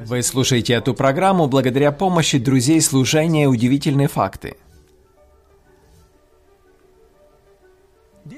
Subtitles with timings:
[0.00, 4.56] Вы слушаете эту программу благодаря помощи друзей служения «Удивительные факты».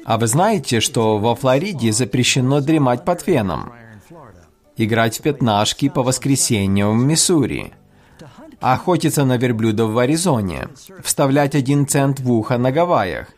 [0.04, 3.72] А вы знаете, что во Флориде запрещено дремать под феном,
[4.76, 7.72] играть в пятнашки по воскресеньям в Миссури,
[8.60, 10.68] охотиться на верблюдов в Аризоне,
[11.02, 13.28] вставлять один цент в ухо на Гавайях,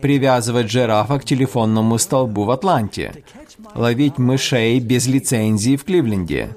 [0.00, 3.24] привязывать жирафа к телефонному столбу в Атланте,
[3.74, 6.56] ловить мышей без лицензии в Кливленде,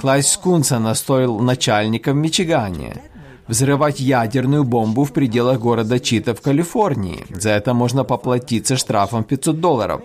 [0.00, 3.02] класть скунса на стойл начальника в Мичигане,
[3.48, 7.24] взрывать ядерную бомбу в пределах города Чита в Калифорнии.
[7.30, 10.02] За это можно поплатиться штрафом 500 долларов.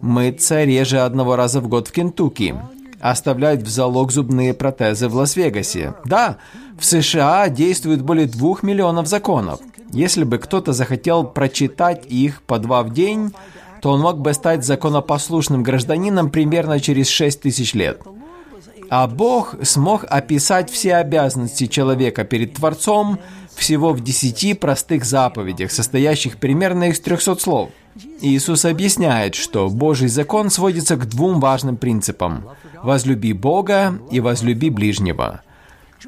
[0.00, 2.54] Мыться реже одного раза в год в Кентукки.
[3.00, 5.94] Оставлять в залог зубные протезы в Лас-Вегасе.
[6.04, 6.38] Да,
[6.78, 9.60] в США действует более двух миллионов законов.
[9.90, 13.32] Если бы кто-то захотел прочитать их по два в день,
[13.80, 18.00] то он мог бы стать законопослушным гражданином примерно через 6 тысяч лет.
[18.90, 23.18] А Бог смог описать все обязанности человека перед Творцом
[23.54, 27.70] всего в десяти простых заповедях, состоящих примерно из 300 слов.
[28.20, 32.48] Иисус объясняет, что Божий закон сводится к двум важным принципам–
[32.82, 35.42] «возлюби Бога» и «возлюби ближнего».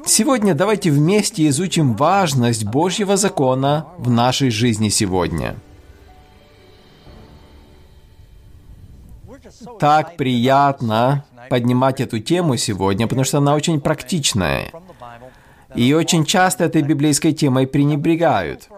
[0.05, 5.55] Сегодня давайте вместе изучим важность Божьего закона в нашей жизни сегодня.
[9.79, 14.71] Так приятно поднимать эту тему сегодня, потому что она очень практичная.
[15.75, 18.69] И очень часто этой библейской темой пренебрегают.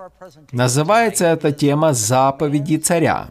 [0.52, 3.30] Называется эта тема «Заповеди царя».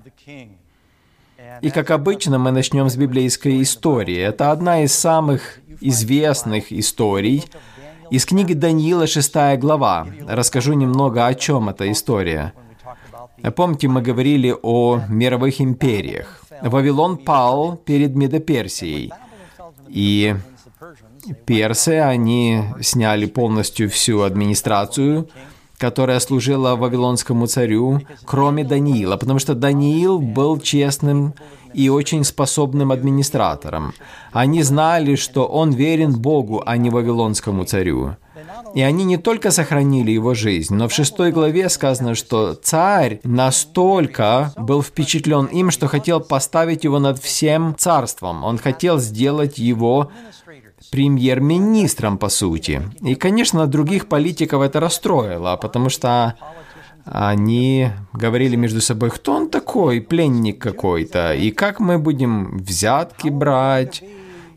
[1.61, 4.19] И как обычно, мы начнем с библейской истории.
[4.19, 7.45] Это одна из самых известных историй
[8.11, 10.07] из книги Даниила, 6 глава.
[10.29, 12.53] Расскажу немного, о чем эта история.
[13.51, 16.45] Помните, мы говорили о мировых империях.
[16.63, 19.11] Вавилон пал перед Медоперсией.
[19.89, 20.37] И
[21.45, 25.29] персы, они сняли полностью всю администрацию,
[25.83, 31.35] которая служила вавилонскому царю, кроме Даниила, потому что Даниил был честным
[31.75, 33.93] и очень способным администратором.
[34.31, 38.15] Они знали, что он верен Богу, а не вавилонскому царю.
[38.77, 44.53] И они не только сохранили его жизнь, но в шестой главе сказано, что царь настолько
[44.57, 48.45] был впечатлен им, что хотел поставить его над всем царством.
[48.45, 50.13] Он хотел сделать его
[50.91, 52.83] премьер-министром, по сути.
[53.03, 56.35] И, конечно, других политиков это расстроило, потому что
[57.05, 64.03] они говорили между собой, кто он такой, пленник какой-то, и как мы будем взятки брать,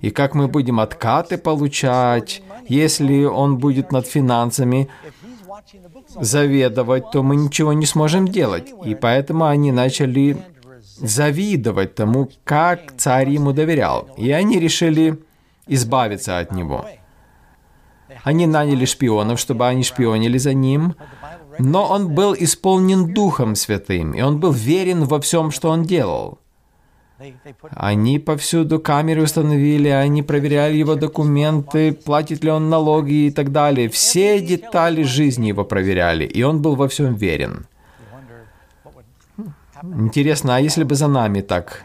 [0.02, 4.88] и как мы будем откаты получать, если он будет над финансами
[6.22, 8.72] заведовать, то мы ничего не сможем делать.
[8.86, 10.38] И поэтому они начали
[10.98, 14.08] завидовать тому, как царь ему доверял.
[14.18, 15.18] И они решили
[15.68, 16.86] избавиться от него.
[18.24, 20.96] Они наняли шпионов, чтобы они шпионили за ним,
[21.60, 26.40] но он был исполнен Духом Святым, и он был верен во всем, что он делал.
[27.72, 33.88] Они повсюду камеры установили, они проверяли его документы, платит ли он налоги и так далее.
[33.88, 37.68] Все детали жизни его проверяли, и он был во всем верен.
[39.82, 41.84] Интересно, а если бы за нами так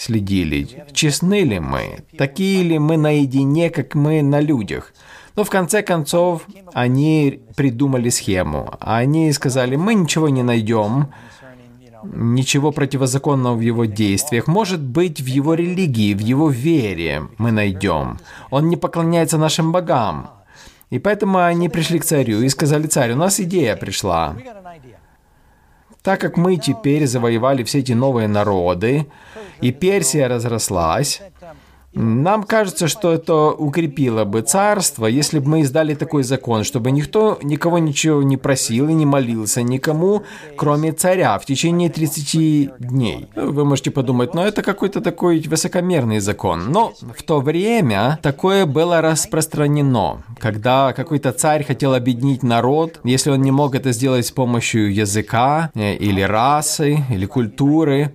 [0.00, 0.66] следили?
[0.92, 2.04] Честны ли мы?
[2.16, 4.92] Такие ли мы наедине, как мы на людях?
[5.36, 8.74] Но в конце концов они придумали схему.
[8.80, 11.08] Они сказали, мы ничего не найдем,
[12.02, 14.46] ничего противозаконного в его действиях.
[14.46, 18.18] Может быть, в его религии, в его вере мы найдем.
[18.50, 20.30] Он не поклоняется нашим богам.
[20.88, 24.34] И поэтому они пришли к царю и сказали, царь, у нас идея пришла.
[26.02, 29.06] Так как мы теперь завоевали все эти новые народы,
[29.60, 31.20] и Персия разрослась,
[31.92, 37.38] нам кажется, что это укрепило бы царство, если бы мы издали такой закон, чтобы никто
[37.42, 40.22] никого ничего не просил и не молился никому,
[40.56, 43.26] кроме царя, в течение 30 дней.
[43.34, 46.70] Вы можете подумать, ну это какой-то такой высокомерный закон.
[46.70, 50.22] Но в то время такое было распространено.
[50.38, 55.70] Когда какой-то царь хотел объединить народ, если он не мог это сделать с помощью языка,
[55.74, 58.12] э, или расы, или культуры,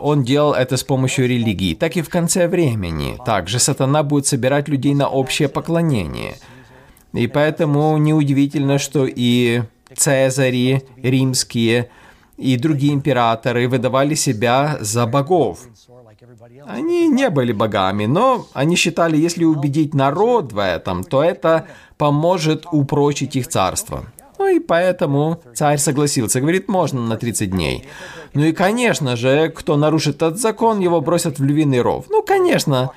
[0.00, 3.18] он делал это с помощью религии, так и в конце времени.
[3.24, 6.34] Также сатана будет собирать людей на общее поклонение.
[7.12, 9.62] И поэтому неудивительно, что и
[9.94, 11.90] Цезари римские
[12.36, 15.60] и другие императоры выдавали себя за богов.
[16.66, 21.66] Они не были богами, но они считали, если убедить народ в этом, то это
[21.98, 24.04] поможет упрочить их царство.
[24.42, 27.84] Ну и поэтому царь согласился, говорит, можно на 30 дней.
[28.34, 32.06] Ну и, конечно же, кто нарушит этот закон, его бросят в львиный ров.
[32.10, 32.90] Ну, конечно,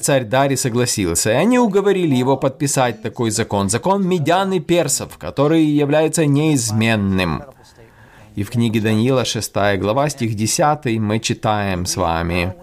[0.00, 5.64] царь Дарий согласился, и они уговорили его подписать такой закон, закон медян и персов, который
[5.64, 7.42] является неизменным.
[8.36, 12.54] И в книге Даниила 6 глава, стих 10 мы читаем с вами.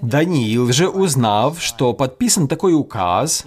[0.00, 3.44] Даниил же, узнав, что подписан такой указ,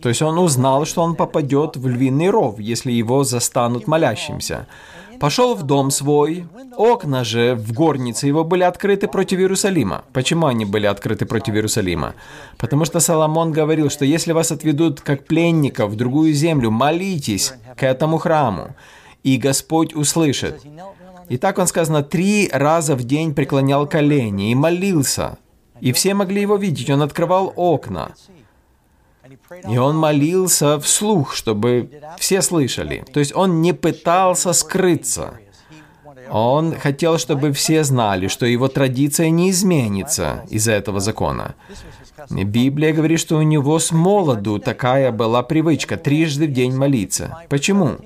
[0.00, 4.66] то есть он узнал, что он попадет в львиный ров, если его застанут молящимся,
[5.20, 10.04] пошел в дом свой, окна же в горнице его были открыты против Иерусалима.
[10.12, 12.14] Почему они были открыты против Иерусалима?
[12.58, 17.82] Потому что Соломон говорил, что если вас отведут как пленников в другую землю, молитесь к
[17.82, 18.74] этому храму,
[19.22, 20.62] и Господь услышит.
[21.28, 25.38] И так он сказано, три раза в день преклонял колени и молился.
[25.80, 28.12] И все могли его видеть, он открывал окна.
[29.68, 33.04] И он молился вслух, чтобы все слышали.
[33.12, 35.38] То есть он не пытался скрыться.
[36.30, 41.54] Он хотел, чтобы все знали, что его традиция не изменится из-за этого закона.
[42.30, 47.38] Библия говорит, что у него с молоду такая была привычка трижды в день молиться.
[47.48, 47.96] Почему?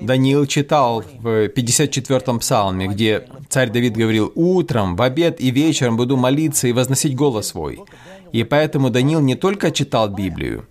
[0.00, 6.16] Даниил читал в 54-м псалме, где царь Давид говорил, «Утром, в обед и вечером буду
[6.16, 7.80] молиться и возносить голос свой».
[8.32, 10.66] И поэтому Даниил не только читал Библию,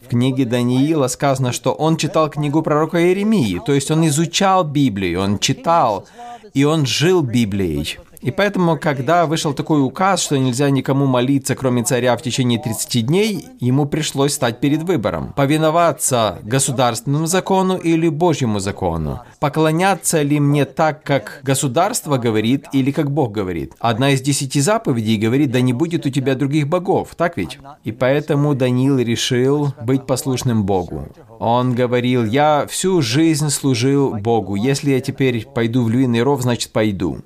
[0.00, 5.20] в книге Даниила сказано, что он читал книгу пророка Иеремии, то есть он изучал Библию,
[5.20, 6.06] он читал,
[6.54, 7.98] и он жил Библией.
[8.22, 13.06] И поэтому, когда вышел такой указ, что нельзя никому молиться, кроме царя, в течение 30
[13.06, 15.32] дней, ему пришлось стать перед выбором.
[15.34, 19.20] Повиноваться государственному закону или Божьему закону.
[19.40, 23.72] Поклоняться ли мне так, как государство говорит, или как Бог говорит.
[23.80, 27.58] Одна из десяти заповедей говорит, да не будет у тебя других богов, так ведь?
[27.82, 31.08] И поэтому Даниил решил быть послушным Богу.
[31.40, 36.70] Он говорил, я всю жизнь служил Богу, если я теперь пойду в львиный ров, значит
[36.70, 37.18] пойду.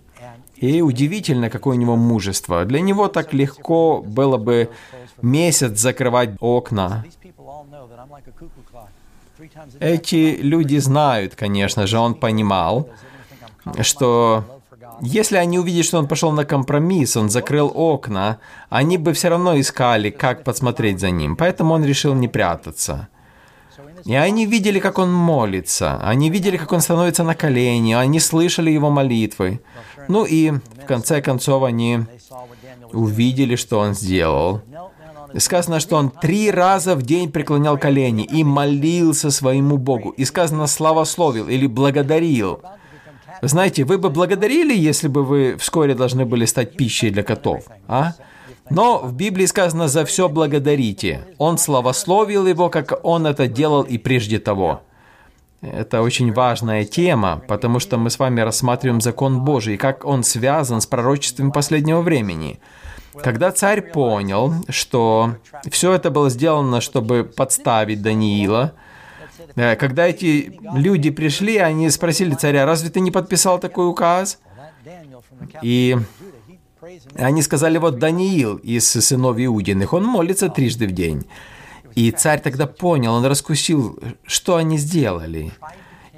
[0.57, 2.65] И удивительно, какое у него мужество.
[2.65, 4.71] Для него так легко было бы
[5.23, 7.05] месяц закрывать окна.
[9.81, 12.89] Эти люди знают, конечно же, он понимал,
[13.81, 14.45] что
[15.01, 18.39] если они увидят, что он пошел на компромисс, он закрыл окна,
[18.71, 21.37] они бы все равно искали, как подсмотреть за ним.
[21.37, 23.09] Поэтому он решил не прятаться.
[24.07, 28.71] И они видели, как он молится, они видели, как он становится на колени, они слышали
[28.71, 29.61] его молитвы.
[30.09, 32.01] Ну и в конце концов они
[32.93, 34.63] увидели, что он сделал.
[35.37, 40.11] Сказано, что он три раза в день преклонял колени и молился своему Богу.
[40.11, 42.61] И сказано, славословил или благодарил.
[43.43, 48.13] Знаете, вы бы благодарили, если бы вы вскоре должны были стать пищей для котов, а?
[48.71, 51.27] Но в Библии сказано «за все благодарите».
[51.39, 54.83] Он славословил его, как он это делал и прежде того.
[55.63, 60.81] Это очень важная тема, потому что мы с вами рассматриваем закон Божий, как он связан
[60.81, 62.61] с пророчеством последнего времени.
[63.23, 65.37] Когда царь понял, что
[65.71, 68.75] все это было сделано, чтобы подставить Даниила,
[69.55, 74.39] э, когда эти люди пришли, они спросили царя, разве ты не подписал такой указ?
[75.63, 75.97] И
[77.17, 81.27] они сказали, вот Даниил из сынов Иудиных, он молится трижды в день.
[81.95, 85.53] И царь тогда понял, он раскусил, что они сделали.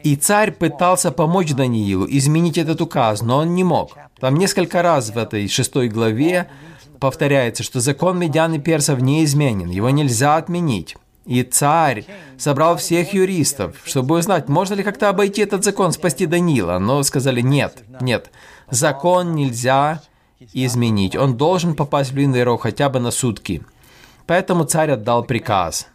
[0.02, 3.96] И царь пытался помочь Даниилу изменить этот указ, но он не мог.
[4.20, 6.48] Там несколько раз в этой шестой главе
[6.98, 10.96] повторяется, что закон медян и персов не изменен, его нельзя отменить.
[11.24, 12.06] И царь
[12.38, 16.78] собрал всех юристов, чтобы узнать, можно ли как-то обойти этот закон, спасти Данила.
[16.78, 18.30] Но сказали, нет, нет,
[18.70, 20.00] закон нельзя
[20.52, 21.16] изменить.
[21.16, 23.62] Он должен попасть в длинный рог хотя бы на сутки.
[24.26, 25.88] Поэтому царь отдал приказ.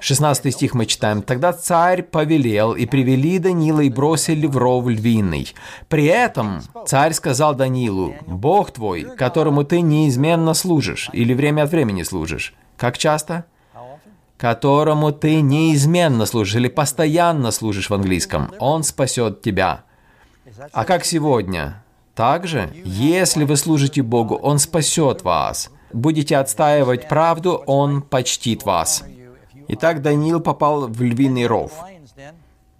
[0.00, 1.22] 16 стих мы читаем.
[1.22, 5.54] «Тогда царь повелел, и привели Данила и бросили в ров львиный.
[5.88, 12.02] При этом царь сказал Данилу, «Бог твой, которому ты неизменно служишь, или время от времени
[12.02, 12.54] служишь».
[12.76, 13.46] Как часто?
[14.36, 18.52] «Которому ты неизменно служишь, или постоянно служишь в английском.
[18.58, 19.84] Он спасет тебя».
[20.72, 21.82] А как сегодня?
[22.16, 25.70] Также, если вы служите Богу, Он спасет вас.
[25.92, 29.04] Будете отстаивать правду, Он почтит вас.
[29.68, 31.72] Итак, Даниил попал в львиный ров.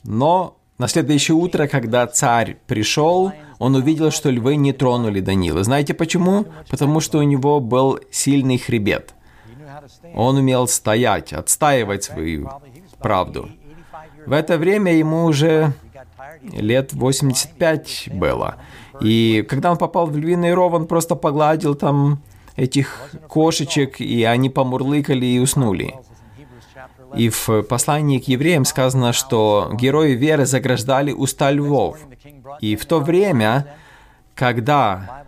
[0.05, 5.63] Но на следующее утро, когда царь пришел, он увидел, что львы не тронули Даниила.
[5.65, 6.47] Знаете почему?
[6.71, 9.15] Потому что у него был сильный хребет.
[10.15, 12.51] Он умел стоять, отстаивать свою
[12.99, 13.51] правду.
[14.25, 15.75] В это время ему уже
[16.43, 18.57] лет 85 было.
[19.01, 22.21] И когда он попал в львиный ров, он просто погладил там
[22.57, 25.95] этих кошечек, и они помурлыкали и уснули.
[27.15, 31.99] И в послании к евреям сказано, что герои веры заграждали уста львов.
[32.61, 33.67] И в то время
[34.37, 35.25] когда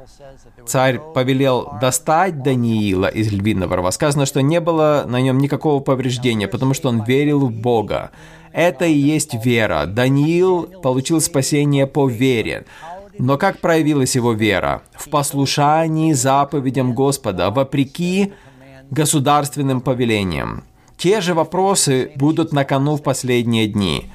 [0.67, 6.47] царь повелел достать Даниила из львиного рва, сказано, что не было на нем никакого повреждения,
[6.47, 8.11] потому что он верил в Бога.
[8.53, 9.87] Это и есть вера.
[9.87, 12.67] Даниил получил спасение по вере.
[13.19, 14.83] Но как проявилась его вера?
[14.95, 18.33] В послушании заповедям Господа, вопреки
[18.91, 20.65] государственным повелениям.
[20.97, 24.11] Те же вопросы будут на кону в последние дни.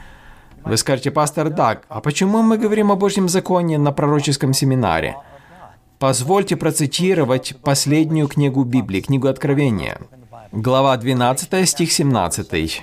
[0.64, 5.18] Вы скажете, пастор Даг, а почему мы говорим о Божьем законе на пророческом семинаре?
[6.00, 10.00] Позвольте процитировать последнюю книгу Библии, книгу Откровения.
[10.52, 12.82] Глава 12, стих 17.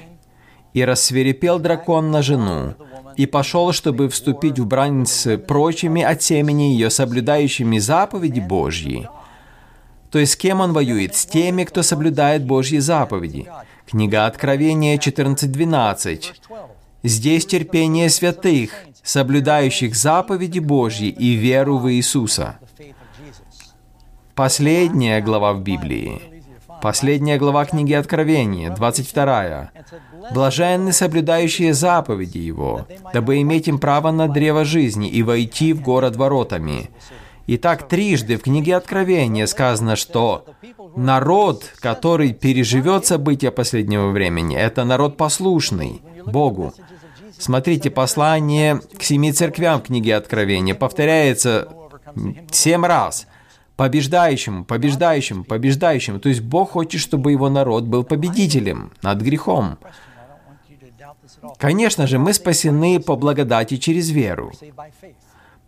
[0.72, 2.74] «И рассверепел дракон на жену,
[3.16, 9.08] и пошел, чтобы вступить в брань с прочими от семени ее, соблюдающими заповеди Божьи».
[10.10, 11.14] То есть с кем он воюет?
[11.14, 13.46] С теми, кто соблюдает Божьи заповеди.
[13.86, 16.24] Книга Откровения 14.12.
[17.02, 22.58] Здесь терпение святых, соблюдающих заповеди Божьи и веру в Иисуса.
[24.34, 26.29] Последняя глава в Библии.
[26.82, 29.70] Последняя глава книги Откровения, 22.
[30.32, 36.16] «Блаженны соблюдающие заповеди Его, дабы иметь им право на древо жизни и войти в город
[36.16, 36.90] воротами».
[37.46, 40.44] Итак, трижды в книге Откровения сказано, что
[40.94, 46.72] народ, который переживет события последнего времени, это народ послушный Богу.
[47.38, 51.68] Смотрите, послание к семи церквям в книге Откровения повторяется
[52.52, 53.26] семь раз.
[53.80, 56.20] Побеждающим, побеждающим, побеждающим.
[56.20, 59.78] То есть Бог хочет, чтобы его народ был победителем над грехом.
[61.56, 64.52] Конечно же, мы спасены по благодати через веру.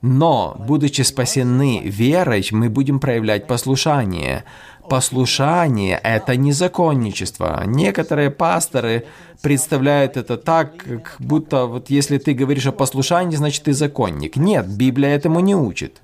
[0.02, 4.44] Но, будучи спасены верой, мы будем проявлять послушание.
[4.90, 7.62] Послушание– это не законничество.
[7.64, 9.06] Некоторые пасторы
[9.40, 14.36] представляют это так, как будто вот если ты говоришь о послушании, значит ты законник.
[14.36, 16.02] Нет, Библия этому не учит.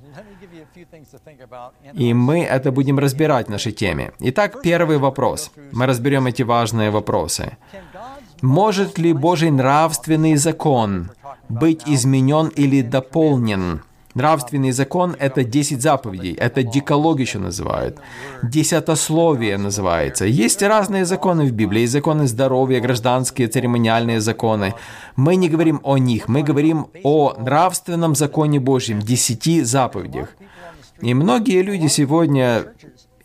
[1.94, 4.12] И мы это будем разбирать в нашей теме.
[4.20, 5.50] Итак, первый вопрос.
[5.72, 7.56] Мы разберем эти важные вопросы.
[8.42, 11.10] Может ли Божий нравственный закон
[11.48, 13.82] быть изменен или дополнен
[14.18, 17.98] Нравственный закон— это 10 заповедей, это дикологи еще называют.
[18.42, 20.24] Десятословие называется.
[20.24, 24.74] Есть разные законы в Библии, законы здоровья, гражданские, церемониальные законы.
[25.14, 30.30] Мы не говорим о них, мы говорим о нравственном законе Божьем, десяти заповедях.
[31.00, 32.66] И многие люди сегодня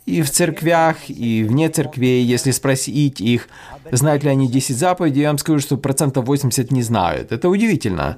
[0.06, 3.48] и в церквях, и вне церквей, если спросить их,
[3.92, 7.32] знают ли они 10 заповедей, я вам скажу, что процентов 80 не знают.
[7.32, 8.18] Это удивительно.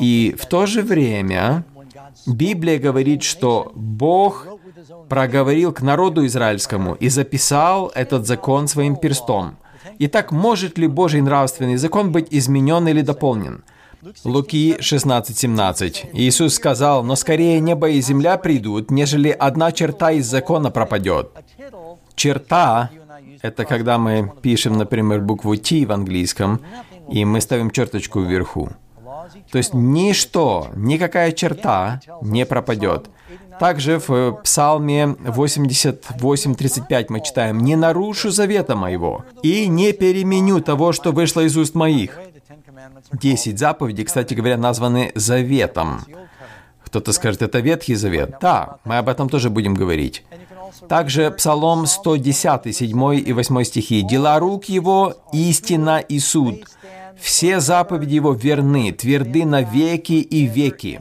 [0.00, 1.64] И в то же время
[2.26, 4.46] Библия говорит, что Бог
[5.08, 9.56] проговорил к народу израильскому и записал этот закон своим перстом.
[9.98, 13.62] Итак, может ли Божий нравственный закон быть изменен или дополнен?
[14.24, 16.10] Луки 16:17.
[16.12, 21.30] Иисус сказал, «Но скорее небо и земля придут, нежели одна черта из закона пропадет».
[22.14, 22.90] Черта—
[23.42, 26.60] это когда мы пишем, например, букву T в английском,
[27.10, 28.70] и мы ставим черточку вверху.
[29.50, 33.10] То есть ничто, никакая черта не пропадет.
[33.58, 41.12] Также в Псалме 88.35 мы читаем «Не нарушу завета моего и не переменю того, что
[41.12, 42.18] вышло из уст моих».
[43.12, 46.00] Десять заповедей, кстати говоря, названы заветом.
[46.84, 48.36] Кто-то скажет, это Ветхий Завет.
[48.40, 50.24] Да, мы об этом тоже будем говорить.
[50.88, 54.02] Также Псалом 110, 7 и 8 стихи.
[54.02, 56.64] «Дела рук его– истина и суд,
[57.18, 61.00] все заповеди Его верны, тверды на веки и веки.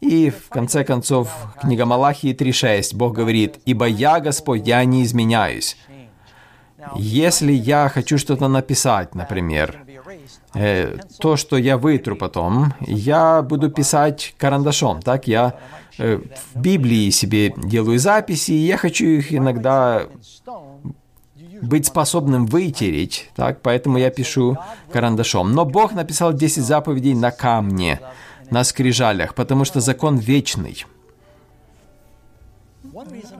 [0.00, 1.30] И в конце концов,
[1.60, 5.76] книга Малахии 3.6, Бог говорит, «Ибо я, Господь, я не изменяюсь».
[6.94, 9.85] Если я хочу что-то написать, например,
[11.20, 15.28] то, что я вытру потом, я буду писать карандашом, так?
[15.28, 15.54] Я
[15.98, 16.18] э,
[16.54, 20.06] в Библии себе делаю записи, и я хочу их иногда
[21.62, 24.56] быть способным вытереть, так, поэтому я пишу
[24.92, 25.52] карандашом.
[25.52, 28.00] Но Бог написал 10 заповедей на камне,
[28.50, 30.84] на скрижалях, потому что закон вечный.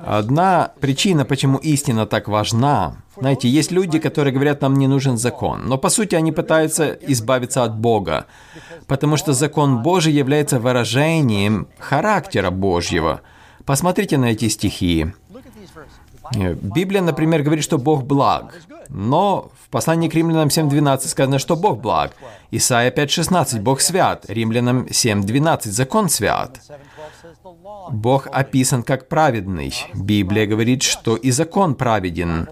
[0.04, 5.66] Одна причина, почему истина так важна, знаете, есть люди, которые говорят, нам не нужен закон,
[5.66, 8.26] но по сути они пытаются избавиться от Бога,
[8.86, 13.20] потому что закон Божий является выражением характера Божьего.
[13.64, 15.06] Посмотрите на эти стихи.
[16.34, 18.60] Э, Библия, например, говорит, что Бог благ.
[18.88, 22.12] Но в послании к римлянам 7.12 сказано, что Бог благ.
[22.50, 24.24] Исайя 5.16, Бог свят.
[24.28, 26.60] Римлянам 7.12, закон свят.
[27.90, 29.72] Бог описан как праведный.
[29.94, 32.48] Библия говорит, что и закон праведен.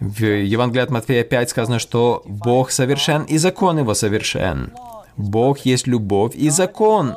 [0.00, 4.72] В Евангелии от Матфея 5 сказано, что Бог совершен, и закон его совершен.
[5.16, 7.16] Бог есть любовь, и закон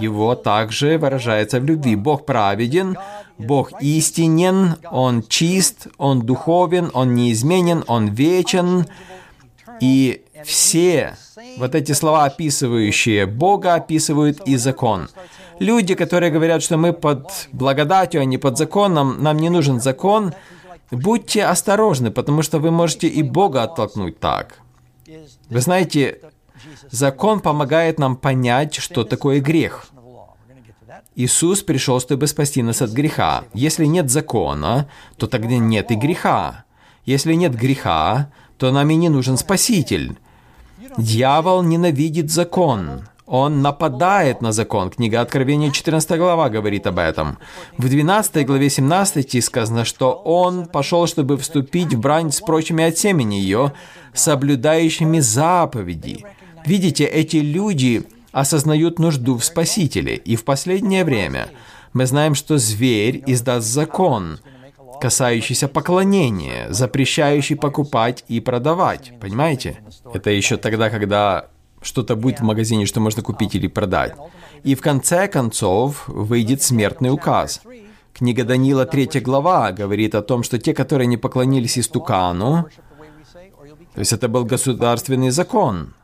[0.00, 1.96] его также выражается в любви.
[1.96, 2.96] Бог праведен,
[3.38, 8.86] Бог истинен, Он чист, Он духовен, Он неизменен, Он вечен.
[9.80, 11.16] И все
[11.58, 15.08] вот эти слова, описывающие Бога, описывают и закон.
[15.58, 20.34] Люди, которые говорят, что мы под благодатью, а не под законом, нам не нужен закон,
[20.90, 24.58] будьте осторожны, потому что вы можете и Бога оттолкнуть так.
[25.48, 26.20] Вы знаете,
[26.90, 29.86] закон помогает нам понять, что такое грех.
[31.16, 33.44] Иисус пришел, чтобы спасти нас от греха.
[33.54, 36.64] Если нет закона, то тогда нет и греха.
[37.04, 40.18] Если нет греха, то нам и не нужен Спаситель.
[40.98, 43.02] Дьявол ненавидит закон.
[43.26, 44.90] Он нападает на закон.
[44.90, 47.38] Книга Откровения, 14 глава, говорит об этом.
[47.78, 52.98] В 12 главе 17 сказано, что он пошел, чтобы вступить в брань с прочими от
[52.98, 53.72] семени ее,
[54.12, 56.24] соблюдающими заповеди.
[56.66, 60.16] Видите, эти люди осознают нужду в Спасителе.
[60.16, 61.48] И в последнее время
[61.92, 64.38] мы знаем, что зверь издаст закон,
[65.00, 69.12] касающийся поклонения, запрещающий покупать и продавать.
[69.20, 69.78] Понимаете?
[70.12, 71.48] Это еще тогда, когда
[71.82, 74.14] что-то будет в магазине, что можно купить или продать.
[74.62, 77.60] И в конце концов выйдет смертный указ.
[78.12, 82.68] Книга Даниила, 3 глава, говорит о том, что те, которые не поклонились истукану,
[83.94, 85.94] то есть это был государственный закон,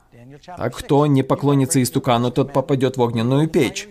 [0.47, 3.88] а кто не поклонится истукану, тот попадет в огненную печь.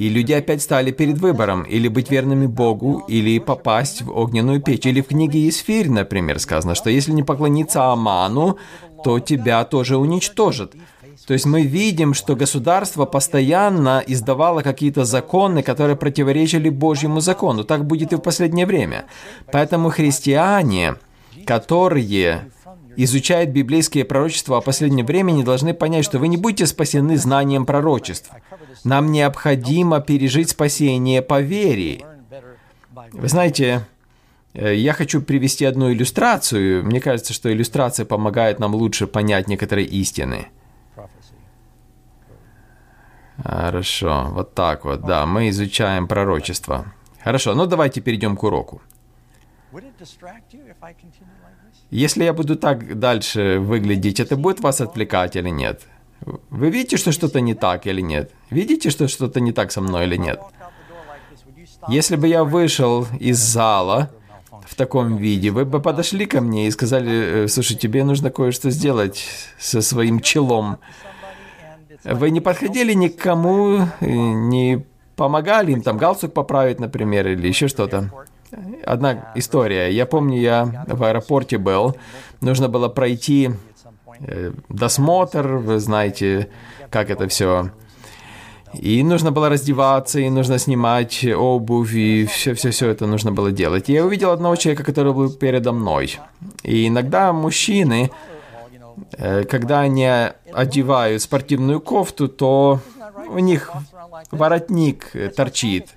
[0.00, 4.86] И люди опять стали перед выбором, или быть верными Богу, или попасть в огненную печь.
[4.86, 8.56] Или в книге Исфирь, например, сказано, что если не поклониться Аману,
[9.04, 10.72] то тебя тоже уничтожат.
[11.26, 17.64] То есть мы видим, что государство постоянно издавало какие-то законы, которые противоречили Божьему закону.
[17.64, 19.04] Так будет и в последнее время.
[19.52, 20.94] Поэтому христиане,
[21.44, 22.50] которые
[22.96, 28.30] изучают библейские пророчества о последнем времени, должны понять, что вы не будете спасены знанием пророчеств.
[28.84, 32.04] Нам необходимо пережить спасение по вере.
[33.12, 33.86] Вы знаете,
[34.54, 36.84] э, я хочу привести одну иллюстрацию.
[36.84, 40.48] Мне кажется, что иллюстрация помогает нам лучше понять некоторые истины.
[43.42, 46.92] Хорошо, вот так вот, да, мы изучаем пророчество.
[47.24, 48.82] Хорошо, ну давайте перейдем к уроку.
[51.90, 55.82] Если я буду так дальше выглядеть, это будет вас отвлекать или нет?
[56.50, 58.30] Вы видите, что что-то не так или нет?
[58.50, 60.40] Видите, что что-то не так со мной или нет?
[61.88, 64.10] Если бы я вышел из зала
[64.66, 68.70] в таком виде, вы бы подошли ко мне и сказали, «Э, слушай, тебе нужно кое-что
[68.70, 69.26] сделать
[69.58, 70.78] со своим челом.
[72.04, 74.84] Вы не подходили ни к кому, э, не
[75.16, 78.10] помогали им там галстук поправить, например, или еще что-то.
[78.84, 79.90] Одна история.
[79.90, 81.96] Я помню, я в аэропорте был.
[82.40, 83.50] Нужно было пройти
[84.68, 86.48] досмотр, вы знаете,
[86.90, 87.70] как это все.
[88.72, 93.88] И нужно было раздеваться, и нужно снимать обувь, и все-все-все это нужно было делать.
[93.88, 96.18] И я увидел одного человека, который был передо мной.
[96.62, 98.10] И иногда мужчины,
[99.18, 100.08] э, когда они
[100.52, 102.80] одевают спортивную кофту, то
[103.28, 103.72] у них
[104.30, 105.88] воротник торчит.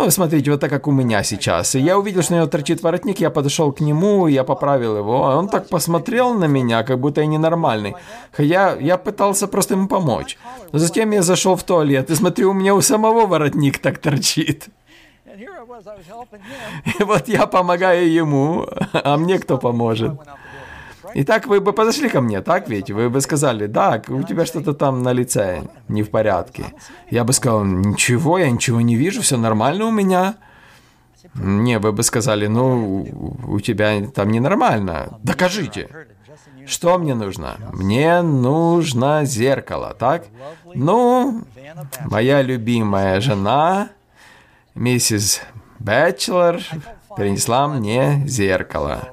[0.00, 1.74] Ну, смотрите, вот так, как у меня сейчас.
[1.74, 5.20] И я увидел, что у него торчит воротник, я подошел к нему, я поправил его.
[5.20, 7.94] Он так посмотрел на меня, как будто я ненормальный.
[8.38, 10.38] Я, я пытался просто ему помочь.
[10.72, 14.68] Но затем я зашел в туалет и смотрю, у меня у самого воротник так торчит.
[16.98, 20.12] И вот я помогаю ему, а мне кто поможет?
[21.14, 22.90] Итак, вы бы подошли ко мне, так ведь?
[22.90, 26.64] Вы бы сказали, да, у тебя что-то там на лице не в порядке.
[27.10, 30.36] Я бы сказал, ничего, я ничего не вижу, все нормально у меня.
[31.34, 35.18] Не, вы бы сказали, ну, у тебя там ненормально.
[35.22, 35.88] Докажите.
[36.66, 37.56] Что мне нужно?
[37.72, 40.26] Мне нужно зеркало, так?
[40.74, 41.42] Ну,
[42.04, 43.88] моя любимая жена,
[44.74, 45.40] миссис
[45.78, 46.60] Бэтчелор,
[47.16, 49.12] принесла мне зеркало.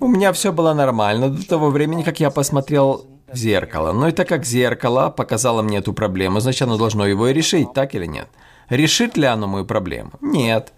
[0.00, 3.92] У меня все было нормально до того времени, как я посмотрел в зеркало.
[3.92, 7.72] Но и так как зеркало показало мне эту проблему, значит оно должно его и решить,
[7.72, 8.28] так или нет?
[8.68, 10.12] Решит ли оно мою проблему?
[10.20, 10.72] Нет.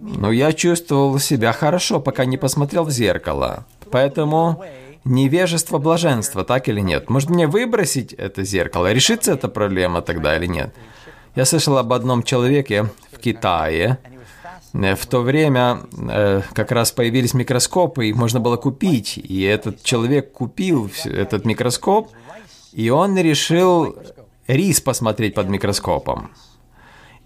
[0.00, 3.64] Но я чувствовал себя хорошо, пока не посмотрел в зеркало.
[3.90, 4.62] Поэтому
[5.04, 7.08] невежество блаженства, так или нет?
[7.08, 8.92] Может мне выбросить это зеркало?
[8.92, 10.74] Решится эта проблема тогда или нет?
[11.34, 13.98] Я слышал об одном человеке в Китае,
[14.76, 19.18] в то время э, как раз появились микроскопы, их можно было купить.
[19.18, 22.10] И этот человек купил этот микроскоп,
[22.72, 23.96] и он решил
[24.46, 26.30] рис посмотреть под микроскопом.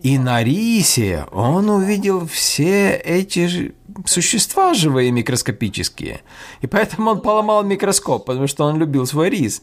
[0.03, 3.75] И на рисе он увидел все эти
[4.07, 6.23] существа живые микроскопические.
[6.63, 9.63] И поэтому он поломал микроскоп, потому что он любил свой рис.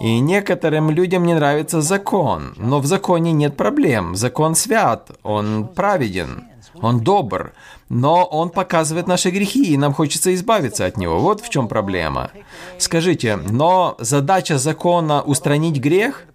[0.00, 4.16] И некоторым людям не нравится закон, но в законе нет проблем.
[4.16, 6.44] Закон свят, он праведен,
[6.80, 7.52] он добр,
[7.88, 11.18] но он показывает наши грехи, и нам хочется избавиться от него.
[11.18, 12.30] Вот в чем проблема.
[12.78, 16.26] Скажите, но задача закона устранить грех?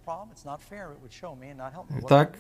[2.07, 2.37] Так,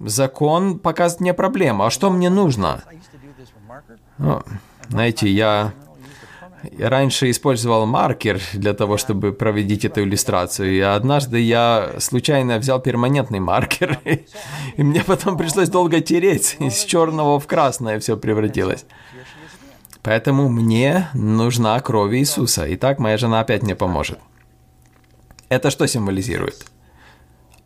[0.00, 1.84] закон показывает мне проблему.
[1.84, 2.82] А что мне нужно?
[4.18, 4.42] Ну,
[4.88, 5.72] знаете, я
[6.78, 10.72] раньше использовал маркер для того, чтобы проводить эту иллюстрацию.
[10.72, 13.98] И однажды я случайно взял перманентный маркер,
[14.76, 16.56] и мне потом пришлось долго тереть.
[16.60, 18.84] Из черного в красное все превратилось.
[20.02, 22.66] Поэтому мне нужна кровь Иисуса.
[22.66, 24.18] И так моя жена опять мне поможет.
[25.48, 26.66] Это что символизирует?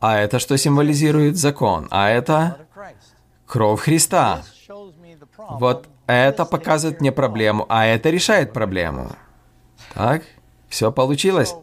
[0.00, 1.86] А это что символизирует закон?
[1.90, 2.56] А это
[3.46, 4.42] кровь Христа.
[5.36, 9.12] Вот это показывает мне проблему, а это решает проблему.
[9.94, 10.22] Так,
[10.68, 11.54] все получилось.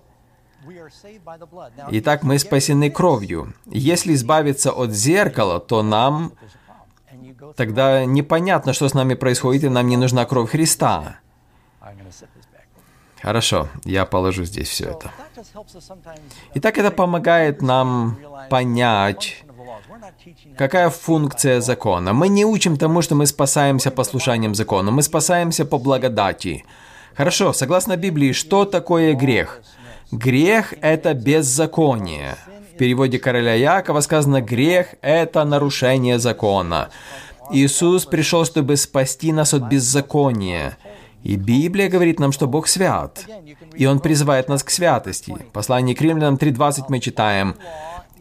[1.91, 3.53] Итак, мы спасены кровью.
[3.65, 6.33] Если избавиться от зеркала, то нам
[7.55, 11.19] тогда непонятно, что с нами происходит, и нам не нужна кровь Христа.
[13.21, 15.11] Хорошо, я положу здесь все это.
[16.53, 18.17] Итак, это помогает нам
[18.49, 19.43] понять,
[20.57, 22.13] какая функция закона.
[22.13, 26.65] Мы не учим тому, что мы спасаемся послушанием закона, мы спасаемся по благодати.
[27.15, 29.61] Хорошо, согласно Библии, что такое грех?
[30.11, 32.35] Грех– это беззаконие.
[32.73, 36.89] В переводе короля Якова сказано «грех– это нарушение закона».
[37.51, 40.77] Иисус пришел, чтобы спасти нас от беззакония.
[41.23, 43.25] И Библия говорит нам, что Бог свят,
[43.75, 45.35] и Он призывает нас к святости.
[45.51, 47.55] Послание к римлянам 3.20 мы читаем,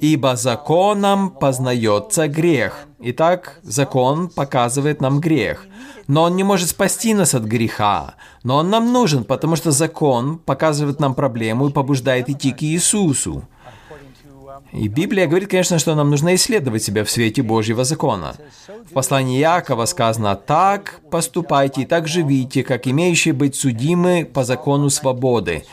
[0.00, 2.86] «Ибо законом познается грех».
[3.00, 5.66] Итак, закон показывает нам грех.
[6.08, 8.14] Но он не может спасти нас от греха.
[8.42, 13.44] Но он нам нужен, потому что закон показывает нам проблему и побуждает идти к Иисусу.
[14.72, 18.34] И Библия говорит, конечно, что нам нужно исследовать себя в свете Божьего закона.
[18.90, 24.90] В послании Иакова сказано, «Так поступайте и так живите, как имеющие быть судимы по закону
[24.90, 25.64] свободы».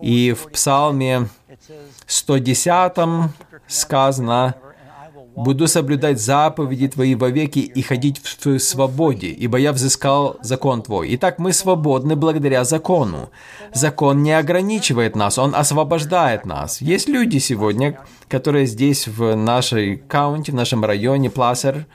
[0.00, 1.28] И в Псалме
[2.06, 3.30] 110
[3.66, 4.54] сказано,
[5.36, 11.14] Буду соблюдать заповеди Твои вовеки и ходить в свободе, ибо я взыскал закон Твой.
[11.16, 13.30] Итак, мы свободны благодаря закону.
[13.72, 16.80] Закон не ограничивает нас, он освобождает нас.
[16.80, 17.98] Есть люди сегодня,
[18.28, 21.86] которые здесь в нашей каунте, в нашем районе, Пласер,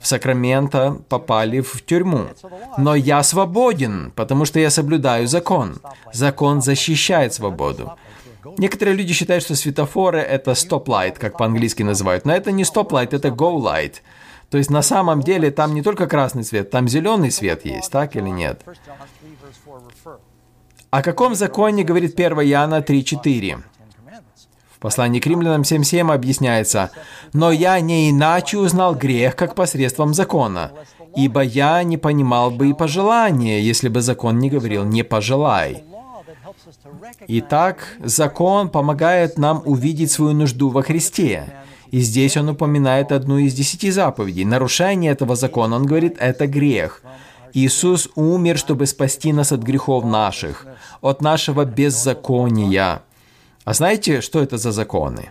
[0.00, 2.28] в Сакраменто попали в тюрьму.
[2.76, 5.76] Но я свободен, потому что я соблюдаю закон.
[6.12, 7.92] Закон защищает свободу.
[8.58, 12.24] Некоторые люди считают, что светофоры— это стоп-лайт, как по-английски называют.
[12.24, 13.96] Но это не стоп-лайт, это go-light.
[14.50, 18.16] То есть на самом деле там не только красный свет, там зеленый свет есть, так
[18.16, 18.64] или нет?
[20.90, 23.62] О каком законе говорит 1 Иоанна 3.4?
[24.74, 26.90] В послании к римлянам 7.7 объясняется,
[27.32, 30.72] «Но я не иначе узнал грех, как посредством закона,
[31.14, 35.84] ибо я не понимал бы и пожелания, если бы закон не говорил «не пожелай».
[37.28, 41.52] Итак, закон помогает нам увидеть свою нужду во Христе.
[41.90, 44.44] И здесь он упоминает одну из десяти заповедей.
[44.44, 47.02] Нарушение этого закона, он говорит, это грех.
[47.52, 50.66] Иисус умер, чтобы спасти нас от грехов наших,
[51.00, 53.02] от нашего беззакония.
[53.64, 55.30] А знаете, что это за законы?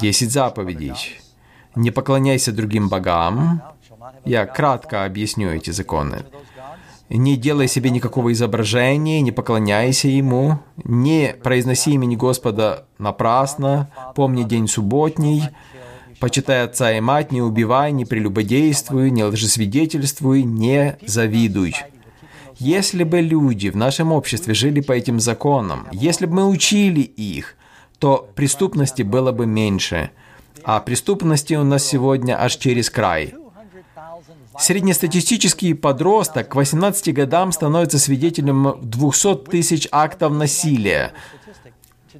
[0.00, 1.20] Десять заповедей.
[1.74, 3.62] Не поклоняйся другим богам.
[4.24, 6.24] Я кратко объясню эти законы.
[7.10, 14.68] Не делай себе никакого изображения, не поклоняйся Ему, не произноси имени Господа напрасно, помни день
[14.68, 15.42] субботний,
[16.20, 21.74] почитай отца и мать, не убивай, не прелюбодействуй, не лжесвидетельствуй, не завидуй.
[22.60, 27.56] Если бы люди в нашем обществе жили по этим законам, если бы мы учили их,
[27.98, 30.10] то преступности было бы меньше.
[30.62, 33.34] А преступности у нас сегодня аж через край.
[34.58, 41.12] Среднестатистический подросток к 18 годам становится свидетелем 200 тысяч актов насилия.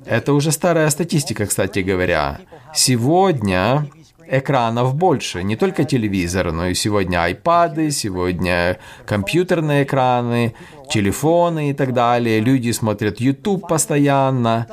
[0.07, 2.41] Это уже старая статистика, кстати говоря.
[2.75, 3.91] Сегодня
[4.31, 10.55] экранов больше, не только телевизор, но и сегодня айпады, сегодня компьютерные экраны,
[10.89, 12.41] телефоны и так далее.
[12.41, 14.67] Люди смотрят YouTube постоянно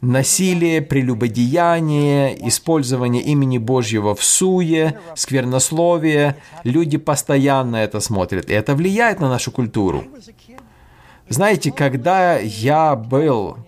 [0.00, 6.36] насилие, прелюбодеяние, использование имени Божьего в суе, сквернословие.
[6.64, 10.04] Люди постоянно это смотрят, и это влияет на нашу культуру.
[11.28, 13.58] Знаете, когда я был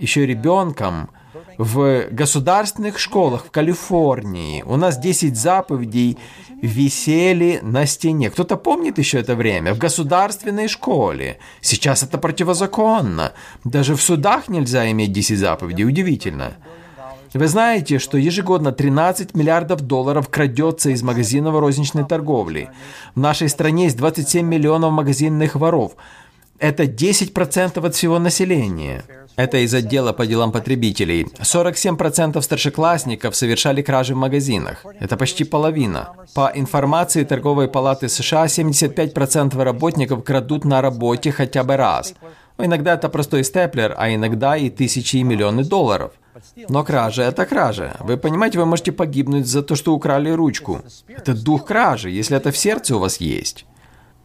[0.00, 1.10] еще ребенком,
[1.58, 6.16] В государственных школах в Калифорнии у нас 10 заповедей
[6.62, 8.30] висели на стене.
[8.30, 9.74] Кто-то помнит еще это время?
[9.74, 11.38] В государственной школе.
[11.60, 13.32] Сейчас это противозаконно.
[13.64, 15.84] Даже в судах нельзя иметь 10 заповедей.
[15.84, 16.52] Удивительно.
[17.34, 22.70] Вы знаете, что ежегодно 13 миллиардов долларов крадется из магазинов розничной торговли.
[23.16, 25.96] В нашей стране есть 27 миллионов магазинных воров.
[26.60, 29.02] Это 10% от всего населения.
[29.38, 31.24] Это из отдела по делам потребителей.
[31.24, 34.84] 47% старшеклассников совершали кражи в магазинах.
[34.98, 36.08] Это почти половина.
[36.34, 42.14] По информации Торговой палаты США, 75% работников крадут на работе хотя бы раз.
[42.58, 46.10] Но иногда это простой степлер, а иногда и тысячи и миллионы долларов.
[46.68, 47.96] Но кража– это кража.
[48.00, 50.80] Вы понимаете, вы можете погибнуть за то, что украли ручку.
[51.06, 53.66] Это дух кражи, если это в сердце у вас есть.